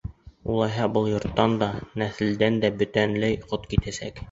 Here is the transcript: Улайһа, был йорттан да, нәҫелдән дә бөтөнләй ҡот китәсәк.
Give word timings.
Улайһа, 0.53 0.87
был 0.95 1.09
йорттан 1.11 1.53
да, 1.65 1.69
нәҫелдән 2.03 2.59
дә 2.65 2.73
бөтөнләй 2.83 3.41
ҡот 3.53 3.73
китәсәк. 3.75 4.15